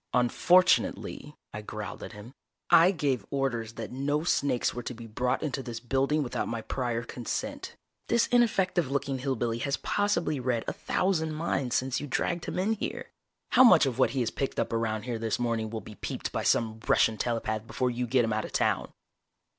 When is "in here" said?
12.57-13.11